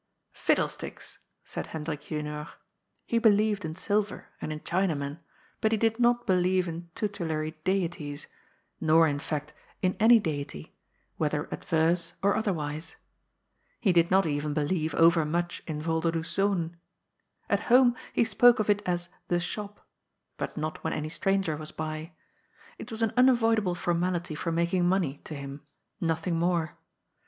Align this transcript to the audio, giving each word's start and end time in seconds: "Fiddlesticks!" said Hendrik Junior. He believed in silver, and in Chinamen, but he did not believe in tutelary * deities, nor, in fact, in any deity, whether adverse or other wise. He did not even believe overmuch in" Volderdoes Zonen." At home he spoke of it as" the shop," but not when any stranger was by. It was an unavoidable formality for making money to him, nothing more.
"Fiddlesticks!" 0.47 1.19
said 1.45 1.67
Hendrik 1.67 2.01
Junior. 2.01 2.47
He 3.05 3.19
believed 3.19 3.63
in 3.63 3.75
silver, 3.75 4.29
and 4.41 4.51
in 4.51 4.61
Chinamen, 4.61 5.19
but 5.61 5.71
he 5.71 5.77
did 5.77 5.99
not 5.99 6.25
believe 6.25 6.67
in 6.67 6.89
tutelary 6.95 7.53
* 7.61 7.63
deities, 7.65 8.25
nor, 8.79 9.07
in 9.07 9.19
fact, 9.19 9.53
in 9.79 9.95
any 9.99 10.17
deity, 10.19 10.75
whether 11.17 11.47
adverse 11.51 12.13
or 12.23 12.35
other 12.35 12.51
wise. 12.51 12.95
He 13.79 13.93
did 13.93 14.09
not 14.09 14.25
even 14.25 14.55
believe 14.55 14.95
overmuch 14.95 15.61
in" 15.67 15.79
Volderdoes 15.83 16.35
Zonen." 16.35 16.77
At 17.47 17.59
home 17.69 17.95
he 18.11 18.23
spoke 18.23 18.57
of 18.57 18.71
it 18.71 18.81
as" 18.87 19.07
the 19.27 19.39
shop," 19.39 19.87
but 20.35 20.57
not 20.57 20.83
when 20.83 20.93
any 20.93 21.09
stranger 21.09 21.55
was 21.55 21.71
by. 21.71 22.11
It 22.79 22.89
was 22.89 23.03
an 23.03 23.13
unavoidable 23.15 23.75
formality 23.75 24.33
for 24.33 24.51
making 24.51 24.85
money 24.87 25.21
to 25.25 25.35
him, 25.35 25.61
nothing 25.99 26.39
more. 26.39 26.75